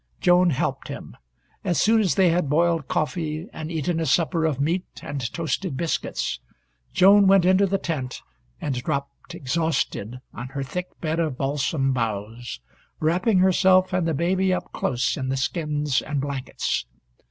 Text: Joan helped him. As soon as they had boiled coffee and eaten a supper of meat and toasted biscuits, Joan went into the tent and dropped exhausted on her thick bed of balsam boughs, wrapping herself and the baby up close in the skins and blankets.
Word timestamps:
Joan 0.19 0.49
helped 0.49 0.87
him. 0.87 1.15
As 1.63 1.79
soon 1.79 1.99
as 2.01 2.15
they 2.15 2.29
had 2.29 2.49
boiled 2.49 2.87
coffee 2.87 3.47
and 3.53 3.71
eaten 3.71 3.99
a 3.99 4.07
supper 4.07 4.45
of 4.45 4.59
meat 4.59 4.99
and 5.03 5.31
toasted 5.31 5.77
biscuits, 5.77 6.39
Joan 6.91 7.27
went 7.27 7.45
into 7.45 7.67
the 7.67 7.77
tent 7.77 8.23
and 8.59 8.73
dropped 8.81 9.35
exhausted 9.35 10.19
on 10.33 10.47
her 10.47 10.63
thick 10.63 10.99
bed 11.01 11.19
of 11.19 11.37
balsam 11.37 11.93
boughs, 11.93 12.61
wrapping 12.99 13.37
herself 13.37 13.93
and 13.93 14.07
the 14.07 14.15
baby 14.15 14.51
up 14.51 14.71
close 14.73 15.17
in 15.17 15.29
the 15.29 15.37
skins 15.37 16.01
and 16.01 16.19
blankets. 16.19 16.87